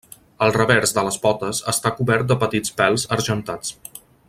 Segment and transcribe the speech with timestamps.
[0.45, 3.79] El revers de les potes està cobert de petits pèls argentats.